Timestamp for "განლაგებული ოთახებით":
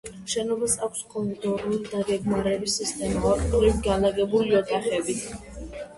3.89-5.25